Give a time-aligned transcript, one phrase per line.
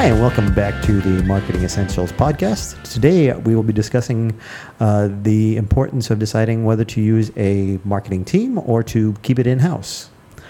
[0.00, 2.82] Hi, and welcome back to the Marketing Essentials podcast.
[2.90, 4.34] Today, we will be discussing
[4.80, 9.46] uh, the importance of deciding whether to use a marketing team or to keep it
[9.46, 10.08] in house.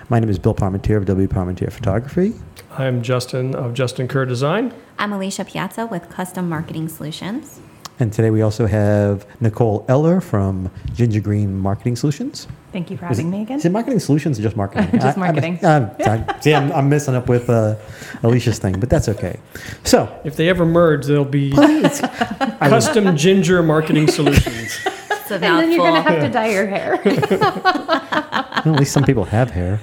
[0.09, 1.27] My name is Bill Parmentier of W.
[1.27, 2.33] Parmentier Photography.
[2.79, 4.73] I'm Justin of Justin Kerr Design.
[5.01, 7.59] I'm Alicia Piazza with Custom Marketing Solutions.
[8.01, 12.49] And today, we also have Nicole Eller from Ginger Green Marketing Solutions.
[12.73, 13.59] Thank you for Is it- having me again.
[13.59, 14.89] Is it marketing solutions or just marketing?
[14.93, 15.59] Just I- I'm- marketing.
[15.63, 17.75] I'm, I'm- see, I'm, I'm messing up with uh,
[18.23, 19.39] Alicia's thing, but that's okay.
[19.85, 21.51] So, If they ever merge, they'll be
[22.61, 24.79] Custom Ginger Marketing Solutions.
[24.87, 26.15] It's a and then you're going to mouthful.
[26.21, 27.01] have to dye your hair.
[27.05, 29.79] well, at least some people have hair.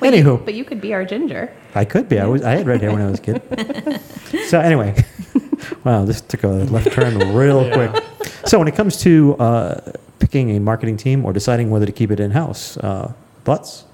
[0.00, 1.50] Anywho, but you could be our ginger.
[1.74, 2.18] I could be.
[2.18, 2.42] I was.
[2.42, 4.00] I had red hair when I was a kid.
[4.48, 5.02] so anyway,
[5.84, 7.74] wow, this took a left turn real Yeah.
[7.88, 8.04] quick.
[8.46, 9.80] So when it comes to uh,
[10.18, 13.12] picking a marketing team or deciding whether to keep it in house, uh,
[13.44, 13.84] thoughts?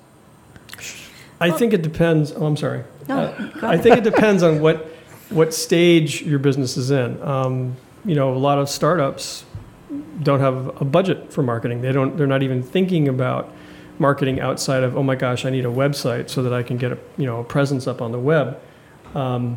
[1.41, 2.33] I think it depends.
[2.37, 2.83] Oh, I'm sorry.
[3.09, 4.87] No, Uh, I think it depends on what
[5.31, 7.21] what stage your business is in.
[7.23, 9.45] Um, you know, a lot of startups
[10.23, 11.81] don't have a budget for marketing.
[11.83, 12.17] They don't.
[12.17, 13.51] They're not even thinking about
[13.99, 16.93] marketing outside of oh my gosh, I need a website so that I can get
[16.93, 18.59] a you know a presence up on the web.
[19.15, 19.57] Um,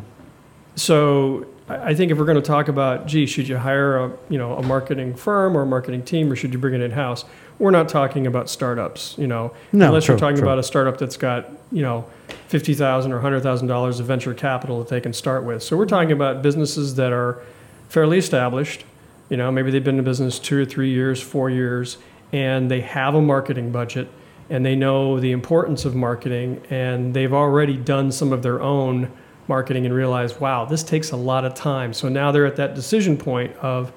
[0.76, 4.38] so I think if we're going to talk about, gee, should you hire a you
[4.38, 7.24] know a marketing firm or a marketing team, or should you bring it in house?
[7.58, 10.44] We're not talking about startups, you know, No, unless true, you're talking true.
[10.46, 12.04] about a startup that's got you know
[12.48, 15.62] fifty thousand or hundred thousand dollars of venture capital that they can start with.
[15.62, 17.40] So we're talking about businesses that are
[17.88, 18.84] fairly established.
[19.30, 21.96] You know, maybe they've been in business two or three years, four years,
[22.32, 24.08] and they have a marketing budget
[24.50, 29.10] and they know the importance of marketing and they've already done some of their own
[29.48, 31.92] marketing and realize, wow, this takes a lot of time.
[31.92, 33.92] So now they're at that decision point of,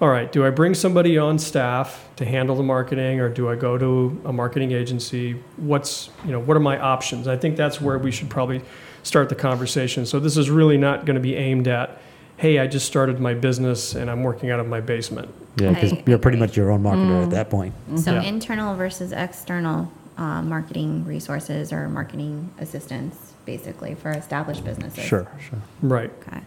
[0.00, 3.56] all right, do I bring somebody on staff to handle the marketing or do I
[3.56, 5.40] go to a marketing agency?
[5.56, 7.28] What's, you know, what are my options?
[7.28, 8.62] I think that's where we should probably
[9.02, 10.04] start the conversation.
[10.06, 12.00] So this is really not going to be aimed at,
[12.36, 15.32] hey, I just started my business and I'm working out of my basement.
[15.56, 17.74] Yeah, because you're pretty much your own marketer at that point.
[17.96, 18.22] So Yeah.
[18.22, 25.04] internal versus external uh, marketing resources or marketing assistance, basically for established businesses.
[25.04, 25.58] Sure, sure.
[25.82, 26.10] Right.
[26.26, 26.40] Okay.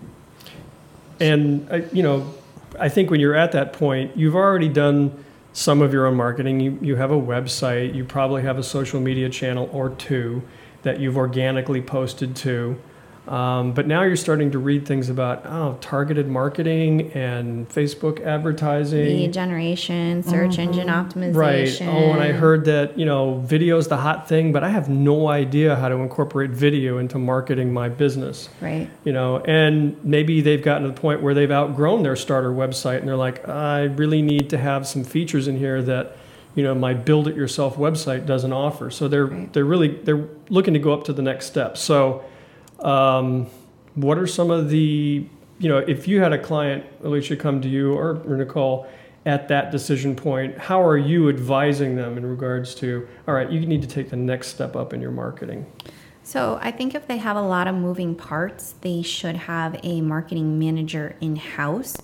[1.20, 2.34] And, uh, you know,
[2.80, 6.60] I think when you're at that point, you've already done some of your own marketing.
[6.60, 10.44] You, you have a website, you probably have a social media channel or two
[10.84, 12.80] that you've organically posted to.
[13.28, 19.06] Um, but now you're starting to read things about oh, targeted marketing and Facebook advertising.
[19.06, 21.36] Lead generation, search engine optimization.
[21.36, 21.82] Right.
[21.82, 25.28] Oh, and I heard that, you know, video's the hot thing, but I have no
[25.28, 28.90] idea how to incorporate video into marketing my business Right.
[29.04, 33.00] you know and maybe they've gotten to the point where they've outgrown their starter website
[33.00, 36.16] and they're like i really need to have some features in here that
[36.56, 39.52] you know my build it yourself website doesn't offer so they're Right.
[39.54, 42.24] they're really they're looking to go up to the next step so
[42.80, 43.48] um,
[43.96, 45.26] what are some of the
[45.60, 48.88] you know if you had a client alicia come to you or, nicole
[49.26, 53.60] at that decision point how are you advising them in regards to all right you
[53.66, 55.66] need to take the next step up in your marketing
[56.28, 60.02] So I think if they have a lot of moving parts, they should have a
[60.02, 61.96] marketing manager in house.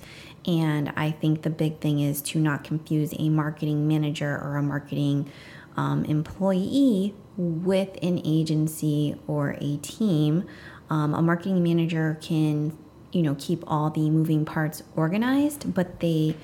[0.46, 4.64] And I think the big thing is to not confuse a marketing manager or a
[4.64, 5.30] marketing
[5.76, 10.46] um, employee with an agency or a team.
[10.90, 12.78] Um, a marketing manager can,
[13.12, 16.36] you know, keep all the moving parts organized, but they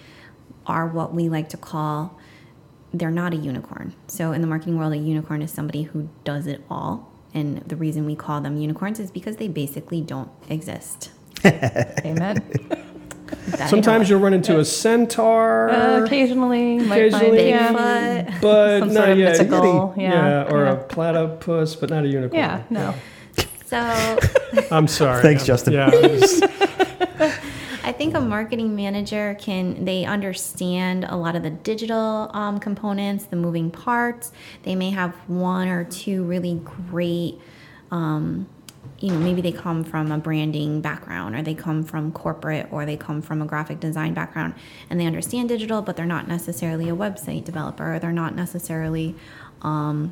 [0.66, 2.18] are what we like to call
[2.94, 3.94] they're not a unicorn.
[4.08, 7.12] So in the marketing world, a unicorn is somebody who does it all.
[7.34, 11.12] And the reason we call them unicorns is because they basically don't exist.
[11.46, 12.86] Amen.
[13.50, 17.50] That sometimes you'll run into a centaur Uh, occasionally, might find Occasionally.
[17.50, 17.74] yeah,
[18.24, 18.42] Bigfoot.
[18.42, 19.38] but some not sort of yet.
[19.38, 19.94] mythical.
[19.98, 20.44] Yeah.
[20.52, 20.72] or yeah.
[20.72, 22.40] a platypus, but not a unicorn.
[22.40, 22.94] Yeah, no.
[23.66, 23.78] So
[24.72, 25.22] I'm sorry.
[25.22, 25.74] Thanks, I'm- Justin.
[25.74, 26.44] Yeah, I'm just-
[27.84, 33.26] I think a marketing manager can they understand a lot of the digital um, components,
[33.26, 34.32] the moving parts.
[34.64, 37.40] They may have one or two really great.
[37.90, 38.48] Um,
[39.00, 42.86] you know, maybe they come from a branding background, or they come from corporate, or
[42.86, 44.54] they come from a graphic design background,
[44.90, 47.96] and they understand digital, but they're not necessarily a website developer.
[47.96, 49.16] Or they're not necessarily,
[49.62, 50.12] um,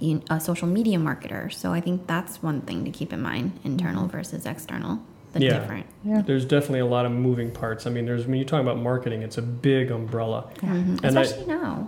[0.00, 1.52] in- a social media marketer.
[1.52, 4.98] So I think that's one thing to keep in mind: internal versus external.
[5.32, 5.60] The Yeah.
[5.60, 5.86] different.
[6.04, 6.20] Yeah.
[6.20, 7.86] There's definitely a lot of moving parts.
[7.86, 10.44] I mean, there's when you talk about marketing, it's a big umbrella.
[10.60, 11.86] And I- Especially now.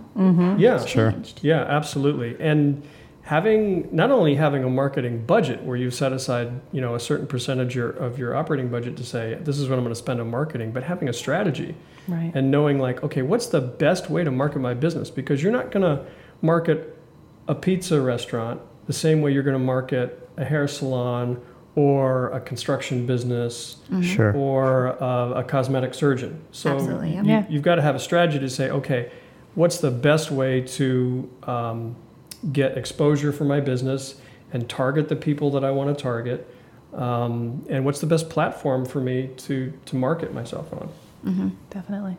[0.57, 1.11] Yeah, Sure.
[1.11, 1.41] Changed.
[1.43, 2.35] Yeah, absolutely.
[2.39, 2.81] And
[3.25, 7.25] having not only having a marketing budget where you set aside, you know, a certain
[7.25, 10.21] percentage your, of your operating budget to say this is what I'm going to spend
[10.21, 11.75] on marketing, but having a strategy
[12.07, 12.31] Right.
[12.35, 15.09] and knowing like, okay, what's the best way to market my business?
[15.09, 16.05] Because you're not going to
[16.43, 16.95] market
[17.47, 21.41] a pizza restaurant the same way you're going to market a hair salon
[21.73, 24.33] or a construction business Sure.
[24.35, 26.39] or uh, a cosmetic surgeon.
[26.51, 27.21] So Absolutely, yeah.
[27.23, 27.45] you, Yeah.
[27.49, 29.11] you've got to have a strategy to say, okay,
[29.55, 31.95] what's the best way to um,
[32.51, 34.15] get exposure for my business
[34.53, 36.47] and target the people that I want to target,
[36.93, 40.89] um, and what's the best platform for me to to market myself on?
[41.71, 42.17] Definitely.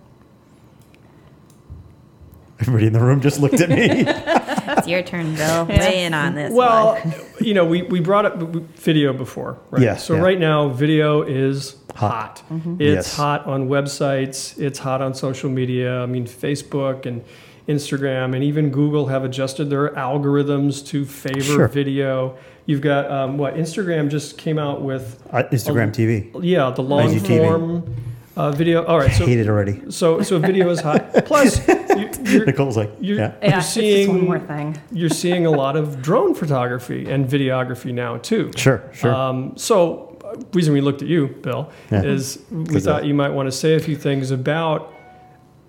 [2.60, 4.06] Everybody in the room just looked at me.
[4.68, 5.66] It's your turn, Bill.
[5.68, 5.78] Yeah.
[5.78, 6.52] Weigh in on this.
[6.52, 7.14] Well, one.
[7.40, 8.36] you know, we, we brought up
[8.76, 9.80] video before, right?
[9.80, 10.20] Yeah, So yeah.
[10.22, 12.40] right now, video is Hot.
[12.40, 12.42] hot.
[12.80, 13.16] It's Yes.
[13.16, 14.58] hot on websites.
[14.60, 16.02] It's hot on social media.
[16.02, 17.24] I mean, Facebook and
[17.68, 21.68] Instagram and even Google have adjusted their algorithms to favor Sure.
[21.68, 22.36] video.
[22.66, 25.22] You've got um, what Instagram just came out with.
[25.32, 26.30] Uh, Instagram TV.
[26.42, 27.38] Yeah, the long IGTV.
[27.46, 27.94] form
[28.36, 28.84] uh, video.
[28.84, 29.82] All right, so Hate it already.
[29.90, 31.12] so so video is hot.
[31.26, 31.66] Plus,
[31.96, 33.32] you, you're, Nicole's like, you're, yeah.
[33.40, 34.82] Yeah, you're it's just one more seeing thing.
[34.92, 38.50] you're seeing a lot of drone photography and videography now too.
[38.56, 39.14] Sure, sure.
[39.14, 42.02] Um, so, uh, reason we looked at you, Bill, Yeah.
[42.02, 44.92] is we thought you might want to say a few things about,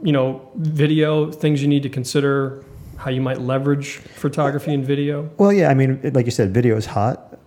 [0.02, 2.64] you know, video, things you need to consider,
[2.98, 5.30] how you might leverage photography and video.
[5.38, 7.38] Well, yeah, I mean, like you said, video is hot,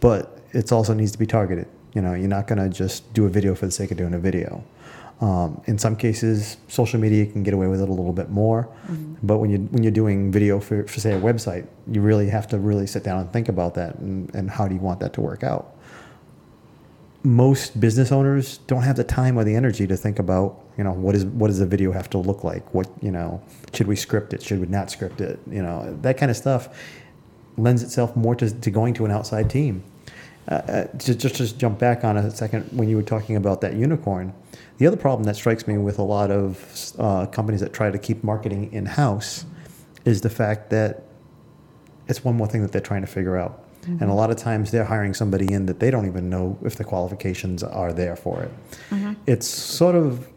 [0.00, 1.68] but it also needs to be targeted.
[1.94, 4.14] You know, you're not going to just do a video for the sake of doing
[4.14, 4.64] a video.
[5.20, 8.68] Um, in some cases, social media can get away with it a little bit more,
[9.24, 12.46] but when you when you're doing video for, for say a website, you really have
[12.48, 15.12] to really sit down and think about that and, and how do you want that
[15.14, 15.76] to work out.
[17.24, 20.92] Most business owners don't have the time or the energy to think about, you know,
[20.92, 22.72] what is what does the video have to look like?
[22.72, 23.42] What you know,
[23.72, 24.42] should we script it?
[24.42, 25.40] Should we not script it?
[25.50, 26.68] You know, that kind of stuff
[27.56, 29.82] lends itself more to, to going to an outside team.
[30.48, 33.60] Uh, uh, to just just jump back on a second when you were talking about
[33.60, 34.32] that unicorn,
[34.78, 37.98] the other problem that strikes me with a lot of uh, companies that try to
[37.98, 39.44] keep marketing in house
[40.06, 41.02] is the fact that
[42.08, 43.67] it's one more thing that they're trying to figure out.
[43.88, 44.02] Mm-hmm.
[44.02, 46.76] And a lot of times they're hiring somebody in that they don't even know if
[46.76, 48.50] the qualifications are there for it.
[48.90, 49.14] Mm-hmm.
[49.26, 50.28] It's sort of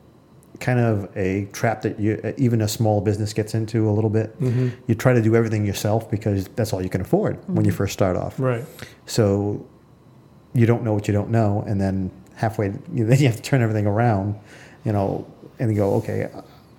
[0.59, 4.09] kind of a trap that you uh, even a small business gets into a little
[4.09, 4.39] bit.
[4.39, 4.69] Mm-hmm.
[4.87, 7.93] You try to do everything yourself because that's all you can afford when you first
[7.93, 8.39] start off.
[8.39, 8.63] Right.
[9.05, 9.65] So
[10.53, 13.41] you don't know what you don't know, and then halfway, you, then you have to
[13.41, 14.39] turn everything around,
[14.85, 15.25] you know,
[15.59, 16.29] and you go, okay,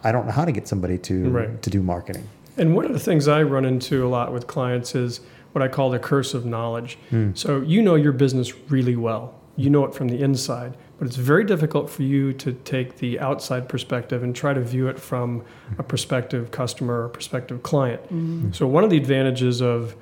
[0.04, 1.62] I don't know how to get somebody to Right.
[1.62, 2.28] to do marketing.
[2.56, 5.20] And one of the things I run into a lot with clients is
[5.52, 6.98] what I call the curse of knowledge.
[7.10, 7.32] Hmm.
[7.34, 9.34] So you know your business really well.
[9.56, 13.20] You know it from the inside, but it's very difficult for you to take the
[13.20, 15.44] outside perspective and try to view it from
[15.78, 18.02] a prospective customer or prospective client.
[18.04, 18.40] Mm-hmm.
[18.40, 18.52] Hmm.
[18.52, 19.94] So one of the advantages of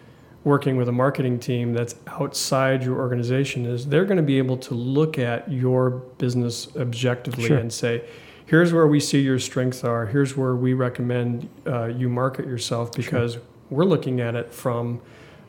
[0.45, 4.57] working with a marketing team that's outside your organization is they're going to be able
[4.57, 7.59] to look at your business objectively Sure.
[7.59, 8.03] and say,
[8.47, 10.07] here's where we see your strengths are.
[10.07, 13.39] Here's where we recommend uh, you market yourself because
[13.69, 15.01] we're looking at it from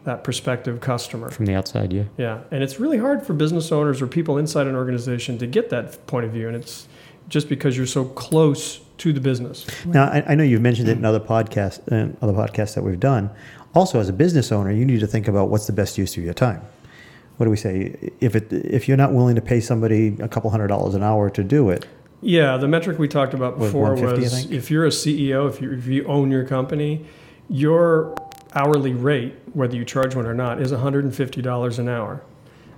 [0.03, 1.29] that prospective customer.
[1.29, 2.05] From the outside, yeah.
[2.17, 5.69] Yeah, and it's really hard for business owners or people inside an organization to get
[5.69, 6.87] that point of view, and it's
[7.29, 9.65] just because you're so close to the business.
[9.85, 12.99] Now, I, I know you've mentioned it in other podcasts, in other podcasts that we've
[12.99, 13.29] done.
[13.73, 16.23] Also, as a business owner, you need to think about what's the best use of
[16.23, 16.61] your time.
[17.37, 18.11] What do we say?
[18.19, 21.29] If it if you're not willing to pay somebody a couple hundred dollars an hour
[21.31, 21.87] to do it,
[22.21, 25.87] Yeah, the metric we talked about before was if you're a CEO, if you, if
[25.87, 27.05] you own your company,
[27.49, 28.13] your
[28.53, 32.23] hourly rate, whether you charge one or not, is $150 an hour.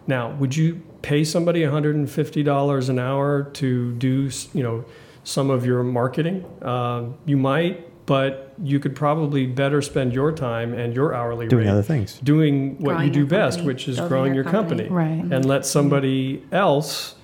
[0.05, 4.85] Now, would you pay somebody $150 an hour to do, you know,
[5.23, 6.45] some of your marketing?
[6.61, 11.65] Uh, you might, but you could probably better spend your time and your hourly doing
[11.65, 12.19] rate other things.
[12.19, 15.21] doing what Growing you do best, company, which is building growing your your company, company.
[15.21, 15.33] Right.
[15.33, 17.15] and let somebody else,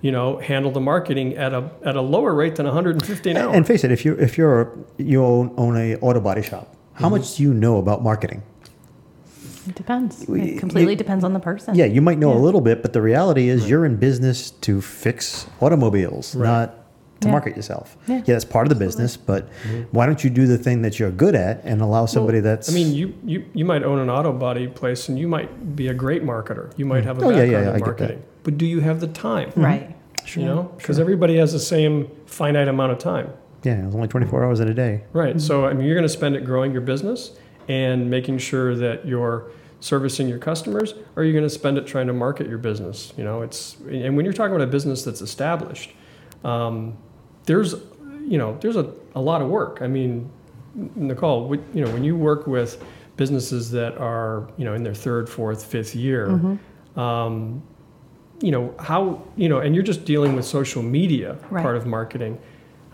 [0.00, 3.52] you know, handle the marketing at a at a lower rate than 150 an hour.
[3.52, 7.04] And face it, if you if you're you own, own a auto body shop, Mm-hmm.
[7.04, 8.42] how much do you know about marketing?
[9.68, 10.26] It depends.
[10.26, 11.74] We- It completely you- depends on the person.
[11.74, 14.80] Yeah, you might know a little bit, but the reality is you're in business to
[14.80, 16.48] fix automobiles, Right.
[16.48, 16.74] not
[17.20, 17.32] to Yeah.
[17.32, 17.96] market yourself.
[18.06, 18.16] Yeah.
[18.16, 18.22] yeah.
[18.26, 19.48] that's part of the business, but
[19.92, 22.70] why don't you do the thing that you're good at and allow somebody Well, that's
[22.70, 25.88] I mean, you, you you might own an auto body place, and you might be
[25.88, 26.70] a great marketer.
[26.76, 29.00] You might have a Oh, background yeah, yeah, I in marketing, but do you have
[29.00, 29.50] the time?
[29.56, 29.94] Right.
[30.34, 33.28] You know, because everybody has the same finite amount of time.
[33.68, 35.04] Yeah, it's only 24 hours in a day.
[35.12, 35.38] Right.
[35.40, 37.32] So I mean, you're going to spend it growing your business,
[37.68, 41.86] and making sure that you're servicing your customers, or you're you going to spend it
[41.86, 43.12] trying to market your business?
[43.18, 45.90] You know, it's and when you're talking about a business that's established,
[46.44, 46.96] um,
[47.44, 47.74] there's
[48.26, 49.78] you know there's a, a lot of work.
[49.82, 50.30] I mean,
[50.74, 52.82] Nicole, we- you know, when you work with
[53.16, 56.28] businesses that are you know in their third, fourth, fifth year.
[56.28, 57.00] Mm-hmm.
[57.00, 57.62] Um,
[58.40, 61.60] you know how you know and you're just dealing with social media Right.
[61.60, 62.38] part of marketing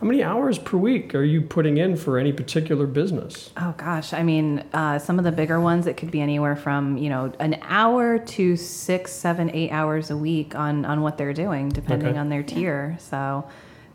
[0.05, 4.13] how many hours per week are you putting in for any particular business Oh gosh,
[4.13, 7.33] I mean, uh, some of the bigger ones it could be anywhere from you know
[7.41, 12.11] an hour to six, seven, eight hours a week on on what they're doing, depending
[12.11, 12.19] Okay.
[12.19, 12.99] on their tier.
[13.01, 13.49] So,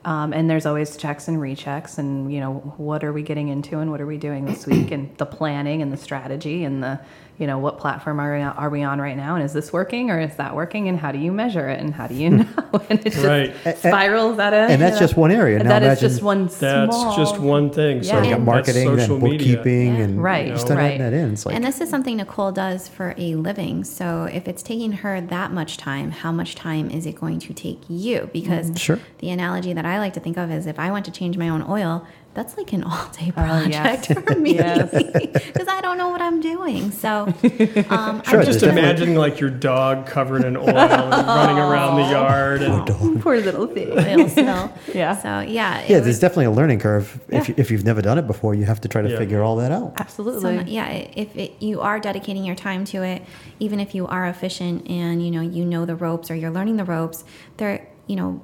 [0.03, 3.77] um, and there's always checks and rechecks, and you know what are we getting into
[3.77, 6.99] and what are we doing this week, and the planning and the strategy and the
[7.39, 9.71] you know what platform are we on, are we on right now, and is this
[9.71, 12.29] working or is that working, and how do you measure it, and how do you
[12.29, 12.37] hmm.
[12.37, 12.81] know?
[12.89, 13.55] and it just Right.
[13.77, 15.59] spirals at a And that's you know, just one area.
[15.59, 16.47] Now that is just one.
[16.47, 18.23] that's small, just one thing so Yeah.
[18.23, 19.55] You got And- marketing, that's then social media.
[19.55, 20.01] bookkeeping, Yeah.
[20.01, 20.99] and Right, you know, start right.
[20.99, 21.37] that in.
[21.45, 23.85] Like and this is something Nicole does for a living.
[23.85, 27.53] So if it's taking her that much time, how much time is it going to
[27.53, 28.29] take you?
[28.33, 28.75] Because mm-hmm.
[28.75, 28.99] Sure.
[29.19, 31.47] the analogy that I like to think of is if I want to change my
[31.47, 32.05] own oil,
[32.35, 34.05] that's like an all day Oh, yes.
[34.07, 34.91] project for me Yes.
[34.93, 36.91] because I don't know what I'm doing.
[36.91, 37.49] So um, Sure,
[37.89, 42.03] I i'm just definitely- imagining like your dog covered in oil and running around the
[42.09, 43.91] yard and Poor little thing.
[43.91, 44.71] oil spill.
[44.93, 45.17] Yeah.
[45.17, 45.83] So yeah.
[45.87, 47.19] yeah, was- there's definitely a learning curve.
[47.29, 47.43] If, Yeah.
[47.47, 49.17] you, if you've never done it before, you have to try to Yeah.
[49.17, 49.93] figure all that out.
[49.97, 50.41] Absolutely.
[50.41, 53.23] So, yeah, if it, you are dedicating your time to it,
[53.59, 56.77] even if you are efficient and you know you know the ropes or you're learning
[56.77, 57.23] the ropes,
[57.57, 58.41] there you know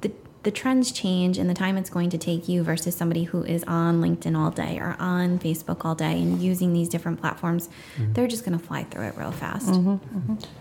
[0.00, 0.10] the
[0.42, 3.62] the trends change and the time it's going to take you versus somebody who is
[3.64, 7.68] on LinkedIn all day or on Facebook all day and using these different platforms.
[7.96, 8.12] Mm-hmm.
[8.14, 9.66] They're just going to fly through it real fast.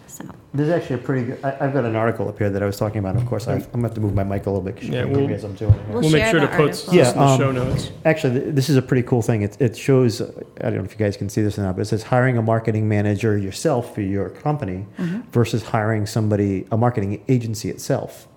[0.08, 1.40] So There's actually a pretty good.
[1.44, 3.16] I, I've got an article up here that I was talking about.
[3.16, 4.94] Of course, I've, I'm gonna have to move my mic a little bit because you
[4.96, 5.88] Yeah, can't hear we'll- me as I'm doing it.
[5.88, 6.94] We'll we'll make share sure to the put article.
[6.94, 9.44] this in the um, show notes Actually, th- this is a pretty cool thing.
[9.44, 11.76] It, it shows, uh, I don't know if you guys can see this or not,
[11.78, 14.86] but it says hiring a marketing manager yourself for your company
[15.32, 18.28] versus hiring somebody, a marketing agency itself.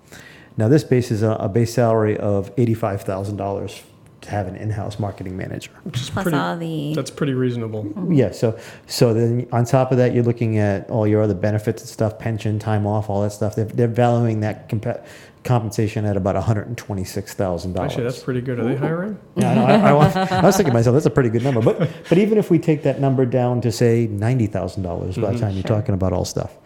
[0.57, 3.83] Now, this bases a, a base salary of $85,000
[4.25, 5.71] to have an in house marketing manager.
[5.83, 8.11] which is plus pretty all the that's pretty reasonable mm-hmm.
[8.11, 8.57] Yeah, so
[8.87, 12.17] so then on top of that, you're looking at all your other benefits and stuff,
[12.19, 13.55] pension, time off, all that stuff.
[13.55, 15.05] They're, they're valuing that compa-
[15.43, 17.91] compensation at about one hundred and twenty six thousand dollars.
[17.91, 20.71] actually that's pretty good are they hiring Yeah, I, I, I, was- I was thinking
[20.71, 21.61] to myself, that's a pretty good number.
[21.61, 25.21] But but even if we take that number down to say ninety thousand dollars by
[25.21, 25.41] the mm-hmm.
[25.41, 26.57] time you're talking about all stuff,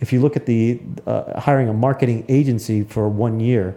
[0.00, 3.76] if you look at the uh, hiring a marketing agency for one year,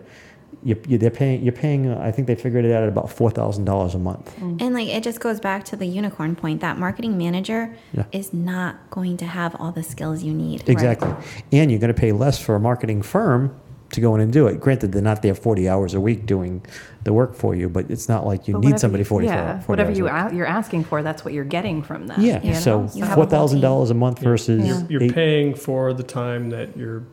[0.64, 1.44] you, you, they're paying.
[1.44, 1.90] You're paying.
[1.90, 4.34] Uh, I think they figured it out at about four thousand dollars a month.
[4.42, 8.06] And like it just goes back to the unicorn point that marketing manager Yeah.
[8.14, 10.64] is not going to have all the skills you need.
[10.70, 11.14] Exactly,
[11.52, 13.54] and you're going to pay less for a marketing firm
[13.94, 14.60] to go in and do it.
[14.60, 16.64] Granted, they're not there forty hours a week doing
[17.04, 19.60] the work for you, but it's not like you But need somebody you- 40, yeah,
[19.60, 20.34] 40 whatever hours you a week.
[20.34, 22.18] a- you're asking for, that's what you're getting from that.
[22.20, 22.90] Yeah, you so know?
[22.94, 24.30] You have a four whole thousand dollars a month Yeah.
[24.30, 24.82] versus Yeah.
[24.90, 27.04] you're eight- paying for the time that you're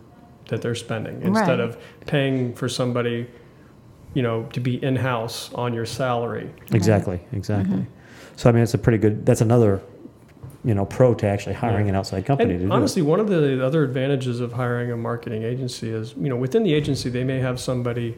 [0.49, 1.61] that they're spending instead Right.
[1.61, 3.29] of paying for somebody
[4.15, 7.77] you know to be in-house on your salary Exactly, exactly.
[7.77, 7.85] Mm-hmm.
[8.37, 9.25] So I mean, it's a pretty good.
[9.27, 9.81] That's another,
[10.65, 11.91] you know, pro to actually hiring Yeah.
[11.91, 15.43] an outside company to do honestly one of the other advantages of hiring a marketing
[15.43, 18.17] agency is you know within the agency they may have somebody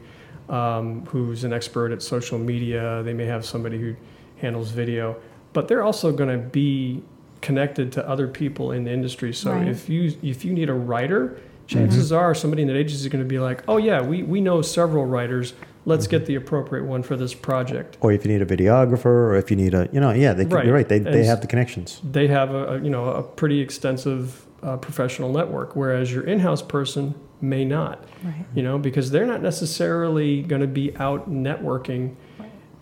[0.49, 3.95] um, who's an expert at social media they may have somebody who
[4.39, 5.15] handles video
[5.53, 7.01] but they're also going to be
[7.43, 9.69] connected to other people in the industry so Right.
[9.69, 13.23] if you if you need a writer chances are somebody in that agency is going
[13.25, 17.03] to be like oh yeah we, we know several writers let's get the appropriate one
[17.03, 17.97] for this project.
[18.01, 20.45] Or if you need a videographer, or if you need a, you know, yeah, they,
[20.45, 20.65] Right.
[20.65, 20.89] you're right.
[20.89, 22.01] They, And they have the connections.
[22.09, 26.63] they have a, a you know a pretty extensive uh, professional network, whereas your in-house
[26.63, 28.05] person may not.
[28.23, 28.45] Right.
[28.55, 32.15] You know, because they're not necessarily going to be out networking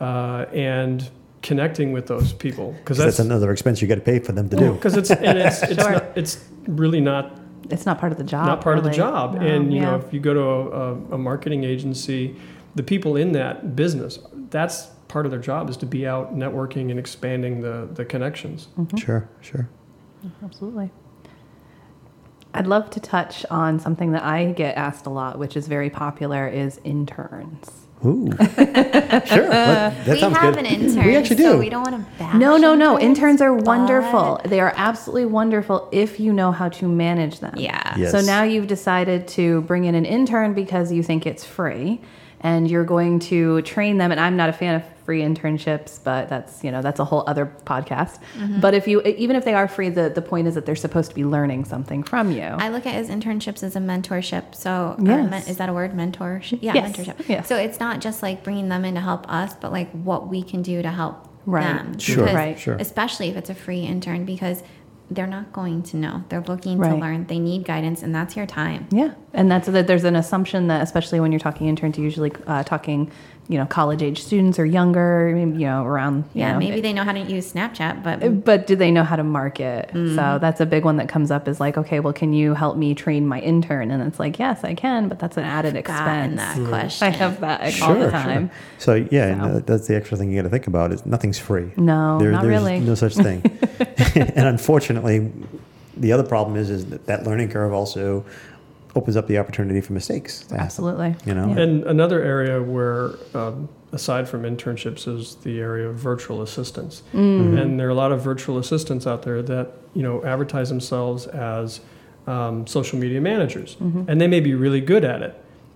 [0.00, 1.08] uh, and
[1.42, 4.32] connecting with those people because Because that's, that's another expense you got to pay for
[4.32, 4.74] them to do.
[4.74, 5.92] because it's and it's it's, Sure.
[5.92, 7.38] not, it's really not
[7.70, 8.46] It's not part of the job.
[8.46, 9.36] not part of the job.
[9.36, 12.36] No, and you know, if you go to a, a, a marketing agency,
[12.74, 14.18] the people in that business,
[14.50, 18.68] that's part of their job is to be out networking and expanding the the connections.
[18.78, 18.96] Mm-hmm.
[18.96, 19.68] Sure, sure.
[20.44, 20.90] Absolutely.
[22.52, 25.88] I'd love to touch on something that I get asked a lot, which is very
[25.88, 27.86] popular, is interns.
[28.04, 28.38] Ooh, sure.
[28.56, 30.64] That, that we sounds have good.
[30.64, 31.58] an intern, We actually so do.
[31.58, 32.34] we don't want to bash.
[32.34, 32.98] No, no, no.
[32.98, 34.40] Interns are but- wonderful.
[34.46, 37.54] They are absolutely wonderful if you know how to manage them.
[37.56, 37.94] Yeah.
[37.96, 38.10] Yes.
[38.12, 42.00] So now you've decided to bring in an intern because you think it's free
[42.40, 46.28] and you're going to train them and I'm not a fan of free internships, but
[46.28, 48.18] that's, you know, that's a whole other podcast.
[48.38, 48.60] Mm-hmm.
[48.60, 51.08] But if you even if they are free, the the point is that they're supposed
[51.10, 52.42] to be learning something from you.
[52.42, 54.54] I look at as internships as a mentorship.
[54.54, 55.30] So, Yes.
[55.30, 55.92] men- is that a word?
[55.92, 56.58] Mentorship?
[56.62, 56.92] Yeah, Yes.
[56.96, 57.28] mentorship.
[57.28, 57.48] Yes.
[57.48, 60.42] So it's not just like bringing them in to help us, but like what we
[60.42, 61.64] can do to help Right.
[61.64, 61.98] them.
[61.98, 62.58] Sure, because- Right.
[62.58, 62.76] sure.
[62.78, 64.62] Especially if it's a free intern because
[65.10, 66.24] they're not going to know.
[66.28, 67.26] They're looking to learn.
[67.26, 68.88] They need guidance, and that's your time.
[68.90, 69.86] Yeah, and that's that.
[69.86, 73.10] There's an assumption that, especially when you're talking interns, you're usually uh, talking,
[73.50, 76.18] you know, college age students or younger, you know, around.
[76.34, 79.02] you Yeah, know, maybe they know how to use Snapchat, but But do they know
[79.02, 79.88] how to market?
[79.88, 80.14] Mm-hmm.
[80.14, 82.76] So that's a big one that comes up is like, okay, well, can you help
[82.76, 83.90] me train my intern?
[83.90, 86.58] And it's like, yes, I can, but that's an added gotten expense.
[86.58, 87.06] that question.
[87.08, 88.52] I have that all the time.
[88.78, 89.56] So yeah, So.
[89.56, 91.72] uh, that's the extra thing you got to think about is nothing's free.
[91.76, 92.78] No, not there's really.
[92.78, 93.42] No such thing.
[94.14, 95.32] and unfortunately,
[95.96, 98.24] the other problem is is that, that learning curve also
[98.96, 100.40] opens up the opportunity for mistakes.
[100.40, 101.14] to happen, Absolutely.
[101.26, 101.48] You know.
[101.54, 101.60] Yeah.
[101.62, 107.02] And another area where, um, aside from internships, is the area of virtual assistants.
[107.12, 107.60] Mm.
[107.60, 111.26] And there are a lot of virtual assistants out there that you know advertise themselves
[111.26, 111.80] as
[112.26, 114.04] um, social media managers, Mm-hmm.
[114.08, 115.34] and they may be really good at it.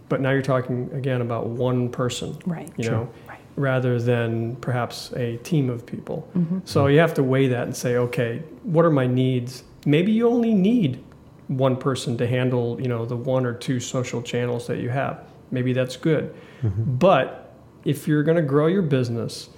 [0.09, 2.71] But now you're talking again about one person, Right.
[2.76, 2.92] you Sure.
[2.92, 3.38] know, Right.
[3.56, 6.28] rather than perhaps a team of people.
[6.37, 6.59] Mm-hmm.
[6.64, 9.64] So you have to weigh that and say, okay, what are my needs?
[9.87, 11.02] Maybe you only need
[11.48, 15.20] one person to handle, you know, the one or two social channels that you have.
[15.50, 16.34] Maybe that's good.
[16.62, 17.52] But
[17.84, 19.50] if you're going to grow your business,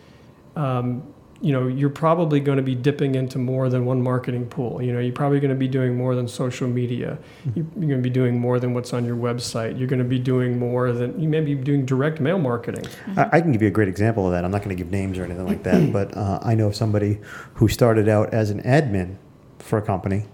[0.57, 1.03] um,
[1.43, 4.81] you know, you're probably going to be dipping into more than one marketing pool.
[4.83, 7.19] You know, you're probably going to be doing more than social media.
[7.55, 9.79] You- You're going to be doing more than what's on your website.
[9.79, 12.87] You're going to be doing more than you may be doing direct mail marketing.
[13.17, 14.45] I, I can give you a great example of that.
[14.47, 16.75] I'm not going to give names or anything like that, but uh, I know of
[16.75, 17.21] somebody
[17.55, 19.19] who started out as an admin
[19.59, 20.25] for a company,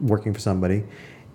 [0.00, 0.84] working for somebody,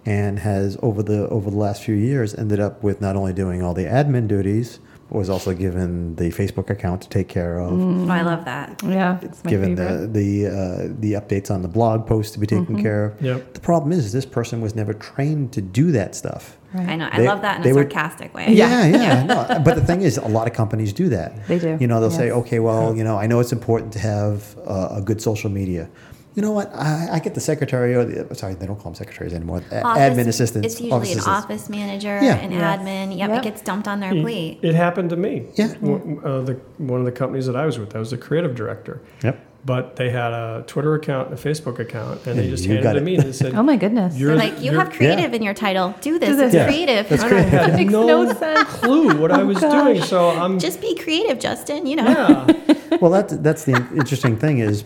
[0.06, 3.62] and has over the over the last few years ended up with not only doing
[3.64, 4.80] all the admin duties,
[5.10, 8.82] but was also given the Facebook account to take care of, Oh, I love that.
[8.84, 10.14] Yeah, it's my given favorite.
[10.14, 13.22] the the uh, the updates on the blog post to be taken care of.
[13.22, 13.54] Yep.
[13.56, 16.58] The problem is, is, this person was never trained to do that stuff.
[16.76, 17.08] I know.
[17.10, 18.48] I They- love that in they a were- sarcastic way.
[18.52, 19.24] Yeah, yeah.
[19.32, 21.48] no, but the thing is, a lot of companies do that.
[21.48, 24.00] They do, You know, they'll say, okay, well, you know, I know it's important to
[24.00, 25.88] have uh, a good social media.
[26.36, 26.74] You know what?
[26.76, 29.58] I, I get the secretary or the sorry, they don't call them secretaries anymore.
[29.72, 30.66] Office- admin assistants.
[30.68, 31.28] It's usually an assistants.
[31.28, 32.36] office manager, Yeah.
[32.36, 32.80] an Yes.
[32.80, 33.18] admin.
[33.18, 33.38] Yep, Yep.
[33.40, 34.60] it gets dumped on their It- plate.
[34.62, 35.44] It happened to me.
[35.56, 35.70] Yeah.
[35.80, 38.54] One- Uh, the, one of the companies that I was with, I was the creative
[38.54, 39.02] director.
[39.24, 39.40] Yep.
[39.66, 42.84] But they had a Twitter account and a Facebook account, and they just you handed
[42.84, 43.00] got it it.
[43.00, 44.16] to me and they said, Oh my goodness.
[44.16, 45.96] You're- They're like, you have creative in your title.
[46.02, 46.30] Do this.
[46.30, 46.46] Do this.
[46.48, 46.68] It's Yeah.
[46.68, 47.10] creative.
[47.10, 47.46] That's I great.
[47.48, 48.70] had Makes no, no sense.
[48.70, 50.02] clue what I was Oh, doing.
[50.04, 51.88] So I'm Just be creative, Justin.
[51.88, 52.04] You know.
[52.06, 52.98] yeah.
[53.02, 54.84] Well, that's that's the interesting thing is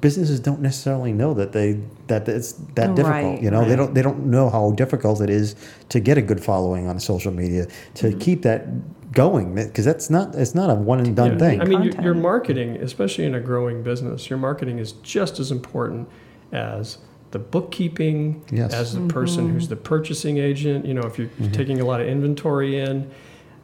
[0.00, 3.06] businesses don't necessarily know that they that it's that difficult.
[3.06, 5.54] Right, you know, they don't they don't know how difficult it is
[5.90, 8.18] to get a good following on social media to Mm-hmm.
[8.18, 8.66] keep that
[9.12, 11.38] going because that's not it's not a one and done Yeah.
[11.38, 11.60] thing.
[11.60, 15.50] I mean, your, your marketing, especially in a growing business, your marketing is just as
[15.50, 16.08] important
[16.52, 16.98] as
[17.32, 18.72] the bookkeeping, Yes.
[18.74, 20.84] as the person who's the purchasing agent.
[20.86, 23.10] You know, if you're taking a lot of inventory in.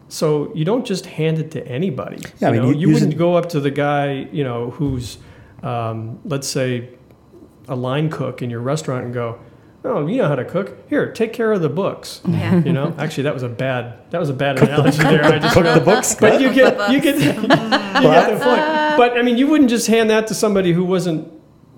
[0.08, 2.18] So you don't just hand it to anybody.
[2.38, 4.70] Yeah, I you mean, know, you- you wouldn't go up to the guy, you know,
[4.70, 5.18] who's,
[5.62, 6.90] um, let's say,
[7.68, 9.38] a line cook in your restaurant and go,
[9.84, 10.76] "Oh, you know how to cook.
[10.88, 12.56] Here, take care of the books." Yeah.
[12.62, 15.24] You know, actually, that was a bad that was a bad analogy there.
[15.24, 16.14] I just Cook the books.
[16.14, 18.60] but you get you get you Well, get the point.
[18.96, 21.32] But I mean, you wouldn't just hand that to somebody who wasn't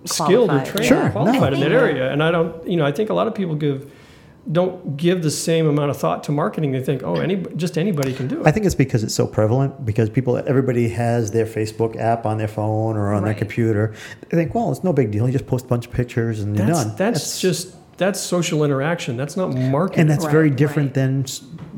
[0.05, 1.11] skilled or trained Sure, or no.
[1.12, 2.11] qualified in that area.
[2.12, 3.91] And I don't, you know, I think a lot of people give
[4.51, 6.72] don't give the same amount of thought to marketing.
[6.72, 8.46] They think, oh, any just anybody can do it.
[8.46, 12.38] I think it's because it's so prevalent because people everybody has their Facebook app on
[12.38, 13.94] their phone or on their computer.
[14.29, 15.27] They think, well, it's no big deal.
[15.27, 16.96] You just post a bunch of pictures and you're That's done.
[16.96, 19.16] that's just that's social interaction.
[19.16, 20.02] That's not marketing.
[20.02, 20.94] and that's Right, very different right.
[20.94, 21.26] than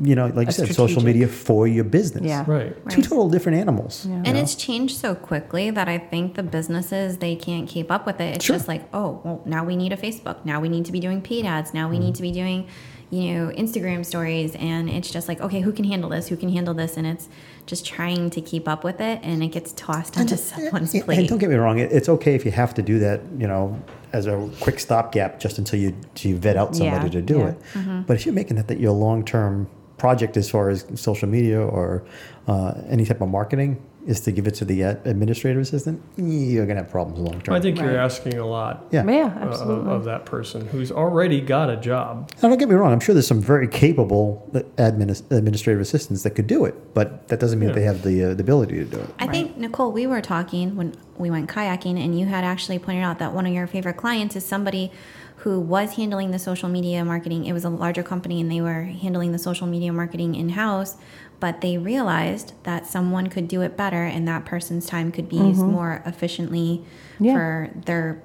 [0.03, 2.23] you know, like you A said, social media for your business.
[2.25, 2.43] Yeah.
[2.47, 2.73] right.
[2.89, 3.09] Two Right.
[3.09, 4.05] total different animals.
[4.05, 4.13] Yeah.
[4.15, 4.41] you And know?
[4.41, 8.35] it's changed so quickly that I think the businesses they can't keep up with it.
[8.37, 8.55] It's Sure.
[8.55, 10.37] just like, oh, well, now we need a Facebook.
[10.45, 11.73] Now we need to be doing paid ads.
[11.73, 12.05] Now we mm-hmm.
[12.05, 12.65] need to be doing,
[13.11, 14.55] you know, Instagram stories.
[14.55, 16.27] And it's just like, okay, who can handle this?
[16.29, 16.97] Who can handle this?
[16.97, 17.29] And it's
[17.67, 21.05] just trying to keep up with it, and it gets tossed onto someone's Yeah, And
[21.05, 21.29] plate.
[21.29, 23.79] don't get me wrong, it's okay if you have to do that, you know,
[24.13, 27.47] as a quick stopgap just until you, you vet out somebody Yeah, to do yeah.
[27.49, 28.07] it.
[28.07, 31.61] But if you're making that, that your long term project as far as social media
[31.61, 32.03] or
[32.47, 36.77] uh, any type of marketing is to give it to the administrative assistant, you're going
[36.77, 37.55] to have problems long term.
[37.55, 37.95] I think you're Right.
[37.97, 39.05] asking a lot Yeah.
[39.05, 39.91] Yeah, uh, of, absolutely.
[39.91, 42.31] of that person who's already got a job.
[42.41, 42.91] Now, don't get me wrong.
[42.91, 47.39] I'm sure there's some very capable admin, administrative assistants that could do it, but that
[47.39, 49.09] doesn't mean that they have the, uh, the ability to do it.
[49.19, 53.03] I think Nicole, we were talking when we went kayaking, and you had actually pointed
[53.03, 54.91] out that one of your favorite clients is somebody
[55.37, 57.45] who was handling the social media marketing.
[57.45, 60.97] It was a larger company, and they were handling the social media marketing in house.
[61.39, 65.37] But they realized that someone could do it better, and that person's time could be
[65.37, 65.71] used mm-hmm.
[65.71, 66.83] more efficiently
[67.19, 67.33] Yeah.
[67.33, 68.21] for their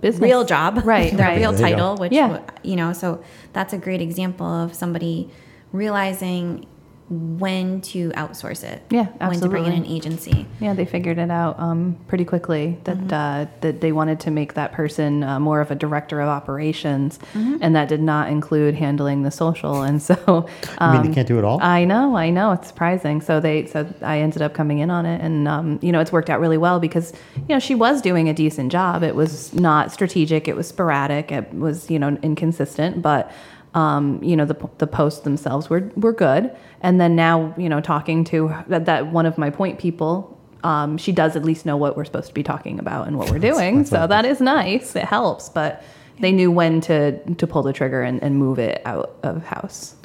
[0.00, 0.20] Business.
[0.22, 1.38] real job, Right, their right.
[1.38, 1.78] real There you go.
[1.78, 2.40] title, which Yeah.
[2.64, 2.92] you know.
[2.92, 5.30] So that's a great example of somebody
[5.72, 6.66] realizing
[7.12, 8.82] when to outsource it.
[8.90, 10.46] Yeah, When to bring in an agency.
[10.60, 13.12] Yeah, they figured it out um, pretty quickly that Mm-hmm.
[13.12, 17.18] uh, that they wanted to make that person uh, more of a director of operations,
[17.34, 17.56] Mm-hmm.
[17.60, 19.82] and that did not include handling the social.
[19.82, 20.14] And so,
[20.78, 21.58] I mean, um, they can't do it all.
[21.62, 23.20] I know, I know, it's surprising.
[23.20, 26.12] So they, so I ended up coming in on it, and um, you know, it's
[26.12, 29.02] worked out really well because you know she was doing a decent job.
[29.02, 30.48] It was not strategic.
[30.48, 31.30] It was sporadic.
[31.32, 33.30] It was you know inconsistent, but
[33.74, 36.54] um, you know the the posts themselves were were good.
[36.80, 40.28] And then now you know talking to that, that one of my point people.
[40.64, 43.30] Um, she does at least know what we're supposed to be talking about and what
[43.30, 43.78] we're doing.
[43.78, 44.10] that's so awesome.
[44.10, 44.94] that is nice.
[44.94, 45.82] It helps, but
[46.20, 49.96] they knew when to to pull the trigger and, and move it out of house.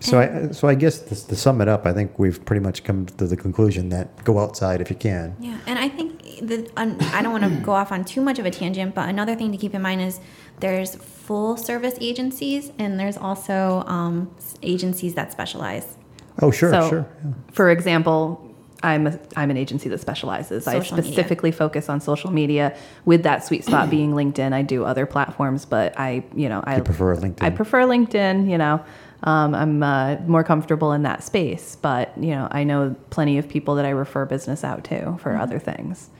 [0.00, 2.84] So I, so I guess to, to sum it up, I think we've pretty much
[2.84, 5.34] come to the conclusion that go outside if you can.
[5.40, 8.38] Yeah, and I think the um, I don't want to go off on too much
[8.38, 10.20] of a tangent, but another thing to keep in mind is
[10.60, 15.96] there's full service agencies and there's also um, agencies that specialize.
[16.42, 17.08] Oh, sure, so, sure.
[17.24, 17.32] yeah.
[17.50, 20.66] for example, I'm a, I'm an agency that specializes.
[20.66, 21.12] I Social media.
[21.12, 22.76] specifically focus on social media.
[23.04, 26.76] With that sweet spot being LinkedIn, I do other platforms, but I you know I
[26.76, 27.42] You prefer LinkedIn.
[27.42, 28.50] I prefer LinkedIn.
[28.50, 28.84] You know,
[29.22, 31.76] um, I'm uh, more comfortable in that space.
[31.76, 35.36] But you know, I know plenty of people that I refer business out to for
[35.36, 36.10] other things.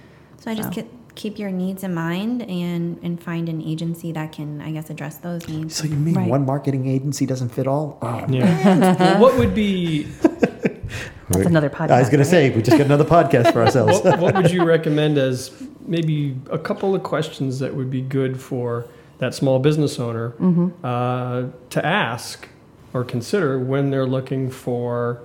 [0.47, 0.85] So I just So.
[1.17, 5.17] keep your needs in mind and and find an agency that can I guess address
[5.17, 5.75] those needs.
[5.75, 6.29] So you mean Right.
[6.31, 7.99] one marketing agency doesn't fit all?
[8.01, 8.95] Oh, Yeah.
[8.95, 11.47] well, what would be That's Right.
[11.47, 11.91] another podcast.
[11.91, 14.01] I was going to say we just got another podcast for ourselves.
[14.05, 15.51] what, what would you recommend as
[15.85, 18.87] maybe a couple of questions that would be good for
[19.19, 20.69] that small business owner Mm-hmm.
[20.87, 22.47] uh, to ask
[22.95, 25.19] or consider when they're looking for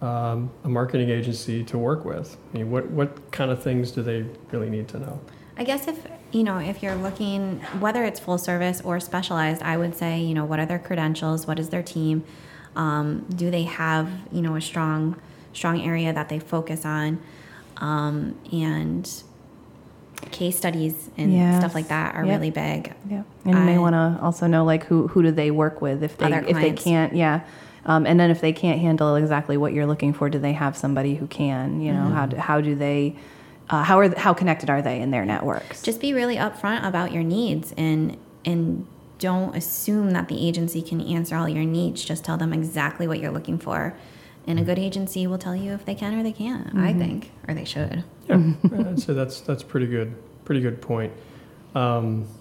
[0.00, 2.36] um, a marketing agency to work with?
[2.54, 5.20] I mean, what, what kind of things do they really need to know?
[5.56, 5.98] I guess if
[6.30, 10.32] you know if you're looking whether it's full service or specialized, I would say you
[10.32, 12.22] know what are their credentials, what is their team,
[12.76, 15.16] um, do they have you know a strong
[15.52, 17.20] strong area that they focus on,
[17.78, 19.10] um, and
[20.30, 21.56] case studies and Yes.
[21.58, 22.38] stuff like that are Yep.
[22.38, 22.92] really big.
[23.10, 26.04] Yeah, and you may want to also know like who who do they work with
[26.04, 27.40] if they Other if they can't yeah,
[27.88, 30.76] um, and then if they can't handle exactly what you're looking for, do they have
[30.76, 31.80] somebody who can?
[31.80, 32.12] You know Mm-hmm.
[32.14, 33.16] how do, how do they
[33.70, 35.82] uh, how are how connected are they in their networks?
[35.82, 38.86] Just be really upfront about your needs and and
[39.18, 42.04] don't assume that the agency can answer all your needs.
[42.04, 43.94] Just tell them exactly what you're looking for.
[44.46, 47.32] And a good agency will tell you if they can or they can't, I think,
[47.46, 48.04] or they should.
[48.28, 50.14] Yeah, I'd say that's that's pretty good.
[50.46, 51.12] Pretty good point.
[51.74, 52.37] Um, I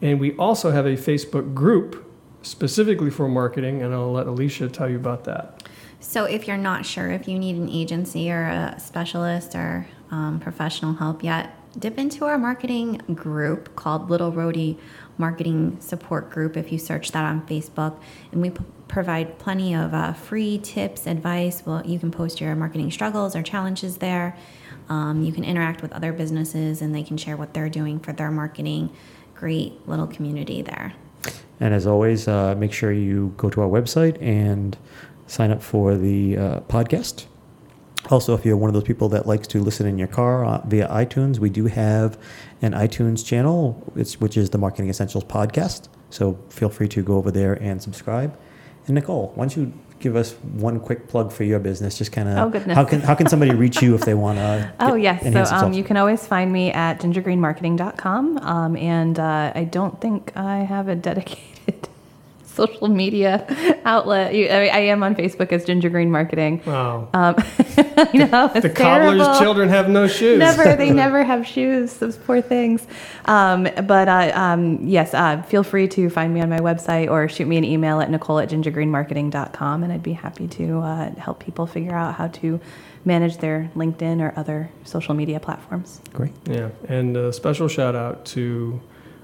[0.02, 2.06] And we also have a Facebook group
[2.42, 5.62] specifically for marketing, and I'll let Alicia tell you about that.
[6.00, 10.40] So if you're not sure if you need an agency or a specialist or um,
[10.40, 14.78] professional help yet, dip into our marketing group called Little Rhody
[15.18, 16.56] Marketing Support Group.
[16.56, 18.00] If you search that on Facebook,
[18.32, 18.50] and we
[18.88, 21.64] provide plenty of uh, free tips, advice.
[21.64, 24.36] Well, you can post your marketing struggles or challenges there.
[24.88, 28.12] Um, you can interact with other businesses, and they can share what they're doing for
[28.12, 28.90] their marketing.
[29.34, 30.94] Great little community there.
[31.60, 34.76] And as always, uh, make sure you go to our website and
[35.30, 37.26] sign up for the uh, podcast.
[38.10, 40.60] Also, if you're one of those people that likes to listen in your car uh,
[40.66, 42.18] via iTunes, we do have
[42.62, 45.88] an iTunes channel, which is the Marketing Essentials podcast.
[46.08, 48.36] So feel free to go over there and subscribe.
[48.86, 51.98] And Nicole, why don't you give us one quick plug for your business?
[51.98, 52.38] Just kind of.
[52.38, 52.74] Oh, goodness.
[52.74, 54.74] How can how can somebody reach you if they want to?
[54.80, 55.22] Oh, yes.
[55.22, 58.38] So um, you can always find me at gingergreenmarketing.com.
[58.38, 61.59] Um, and uh, I don't think I have a dedicated
[62.54, 63.46] social media
[63.84, 64.34] outlet.
[64.34, 66.62] You, I, mean, I am on Facebook as Ginger Green Marketing.
[66.66, 67.08] Wow.
[67.12, 68.50] Um, I know.
[68.54, 69.40] It's the cobbler's terrible.
[69.40, 70.38] children have no shoes.
[70.38, 71.94] Never, they never have shoes.
[71.98, 72.86] Those poor things.
[73.26, 77.28] Um, but uh, um, yes, uh, feel free to find me on my website or
[77.28, 81.40] shoot me an email at nicole at gingergreenmarketing.com, and I'd be happy to uh, help
[81.40, 82.60] people figure out how to
[83.04, 86.00] manage their LinkedIn or other social media platforms.
[86.12, 86.32] Great.
[86.44, 88.80] Yeah, and a special shout out to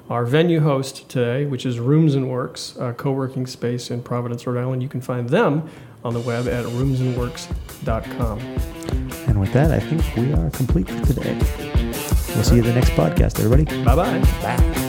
[0.09, 4.61] our venue host today, which is Rooms and Works, a co-working space in Providence, Rhode
[4.61, 4.83] Island.
[4.83, 5.69] You can find them
[6.05, 8.39] on the web at roomsandworks.com.
[9.29, 11.37] And with that, I think we are complete for today.
[12.35, 13.65] We'll see you in the next podcast, everybody.
[13.85, 14.21] Bye-bye.
[14.43, 14.86] Bye.